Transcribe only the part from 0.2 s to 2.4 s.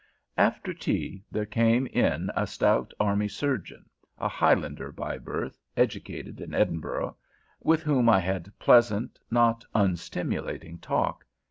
After tea, there came in